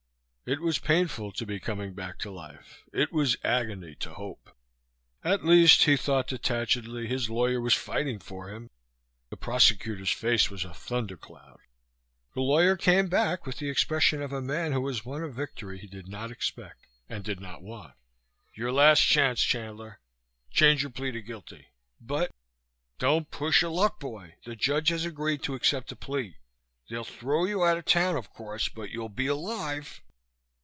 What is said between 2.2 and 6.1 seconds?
life. It was agony to hope. At least, he